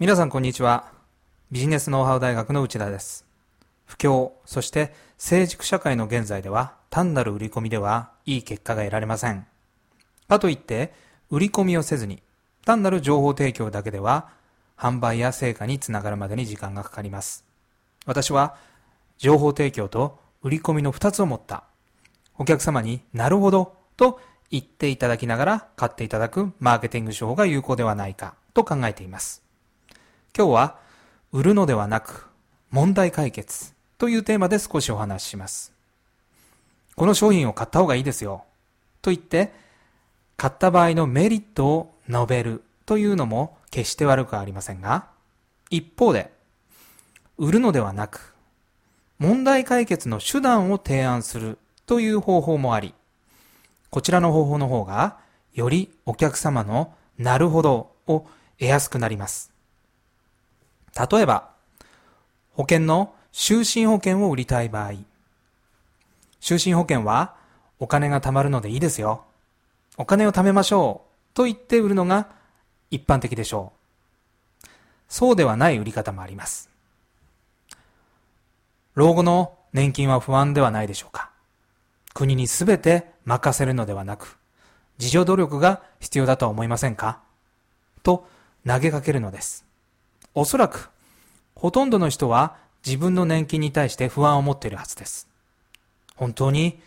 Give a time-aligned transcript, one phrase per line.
[0.00, 0.92] 皆さんこんにちは。
[1.50, 3.26] ビジネスノウハウ大学の内田です。
[3.84, 9.44] 不況、そして成熟社会の現在では単なる売り込みではいい結果が得られません。
[10.28, 10.92] かといって
[11.30, 12.22] 売り込みをせずに
[12.64, 14.28] 単なる情報提供だけでは
[14.76, 17.44] 販売や成果につながるまでに時間がかかります。
[18.06, 18.54] 私は
[19.16, 21.64] 情報提供と売り込みの二つを持った
[22.38, 24.20] お客様になるほどと
[24.52, 29.47] 言っていただきながら買っていただくマーケティング手法が有効ではないかと考えています。
[30.36, 30.78] 今日は、
[31.32, 32.26] 売るのではなく、
[32.70, 35.72] 問題解決というテーマで少しお話しします。
[36.96, 38.44] この商品を買った方がいいですよ。
[39.02, 39.52] と言って、
[40.36, 45.08] 買った場合のメリットを述べるというのも決して悪くありませんが、
[45.70, 46.30] 一方で、
[47.36, 48.34] 売るのではなく、
[49.18, 52.94] 問題解決の手段を提案するという方法もあり、
[53.90, 55.18] こちらの方法の方が、
[55.54, 58.26] よりお客様のなるほどを
[58.58, 59.57] 得やすくなります。
[60.98, 61.50] 例えば、
[62.54, 64.92] 保険の就寝保険を売りたい場合、
[66.40, 67.36] 就寝保険は
[67.78, 69.24] お金が貯まるのでいいですよ。
[69.96, 72.28] お金を貯めましょうと言って売るのが
[72.90, 73.72] 一般的でしょ
[74.64, 74.66] う。
[75.08, 76.68] そうではない売り方もあります。
[78.94, 81.30] 老後の年金は不安ではないでしょうか。
[82.14, 84.36] 国にすべて任せるのではなく、
[84.98, 87.20] 自助努力が必要だとは思いませんか？
[88.02, 88.26] と
[88.66, 89.64] 投げかけるのです。
[90.34, 90.90] おそらく、
[91.54, 92.56] ほとんどの人は
[92.86, 95.26] 自分の年金に対して不安を持っているはずです。
[96.14, 96.78] 本当に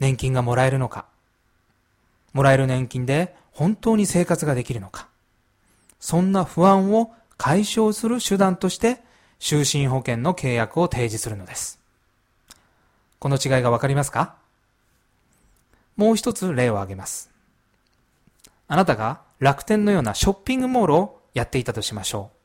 [0.00, 1.06] 年金がもらえるのか
[2.32, 5.06] もらえる年金で本当に生活ができるのか
[6.00, 9.00] そんな不安を解消する手段として
[9.38, 11.78] 就寝保険の契約を提示するのです。
[13.20, 14.34] この違いがわかりますか？
[15.96, 17.30] もう一つ例を挙げます。
[18.66, 22.36] あなたが楽天のようなショッピングモールをやっていたとしましょう。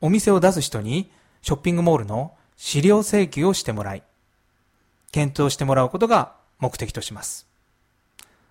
[0.00, 1.10] お店を出す人に
[1.42, 4.02] ショッピングモールの資料請求をしてもらい、
[5.12, 7.46] 検討してもらうことが目的とします。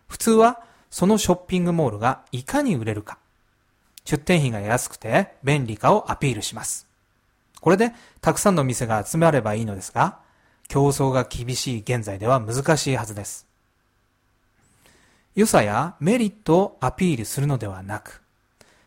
[0.07, 3.17] 普通はそのショッピングモールがいかに売れるか、
[4.05, 6.87] 出店費が安くて便利かをアピールします。
[7.59, 7.91] これで
[8.21, 10.19] たくさんの店が集まればいいのですが、
[10.67, 13.47] 競争が厳しい現在では難しいはずです。
[15.35, 18.21] 良さやメリットをアピールするのではなく、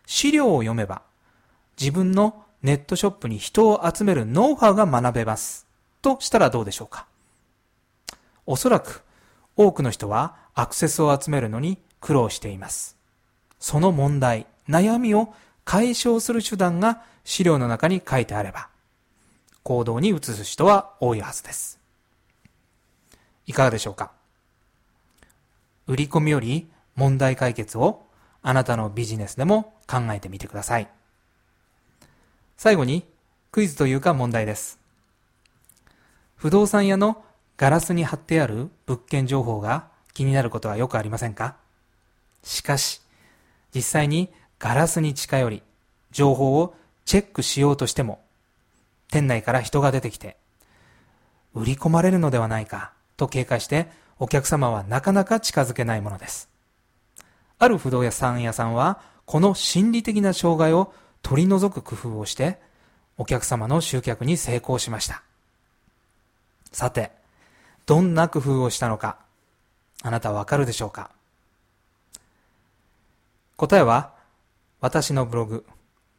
[0.07, 1.03] 資料を読めば、
[1.79, 5.67] 自分のネットショップに人を集めるノウハウが学べます。
[6.03, 7.07] としたらどうでしょうか？
[8.47, 9.03] おそらく、
[9.57, 12.97] 多くの人はアクセスを集めるのに苦労しています。
[13.59, 15.35] その問題、悩みを
[15.65, 18.69] 解消する手段が資料の中に書いてあれば、
[19.63, 21.79] 行動に移す人は多いはずです。
[23.47, 24.13] いかがでしょうか？
[25.87, 28.03] 売り込みより問題解決を
[28.43, 30.89] あなたのビジネスでも考えてみてください。
[32.63, 33.05] 最後に
[33.53, 34.79] クイズというか問題です。
[36.37, 37.25] 不動産屋の
[37.57, 41.57] ガラスに貼ってある物件情報が気になることはよくありませんか？
[42.43, 43.01] しかし、
[43.75, 44.29] 実際に
[44.59, 45.63] ガラスに近寄り、
[46.11, 46.75] 情報を
[47.07, 48.21] チェックしようとしても、
[49.11, 50.37] 店内から人が出てきて、
[51.55, 53.89] 売り込まれるのではないかと警戒して
[54.19, 56.51] お客様はなかなか近づけないものです。
[57.59, 62.61] ある不動産屋さんは、この心理的な障害を取り除く工夫をして、
[63.17, 65.23] お客様の集客に成功しました。
[66.73, 67.13] さて、
[67.87, 69.19] どんな工夫をしたのか、
[70.03, 71.11] あなたはわかるでしょうか？
[73.57, 74.15] 答えは、
[74.81, 75.67] 私のブログ、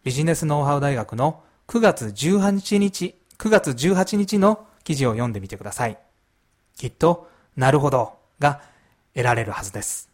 [0.03, 5.97] ビジネスノウハウ大学の9月18日、9月18日の記事を読んでみてください。
[6.75, 8.61] きっと、なるほどが
[9.13, 10.09] 得られるはずです。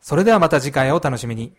[0.00, 1.54] それではまた次回をお楽しみに。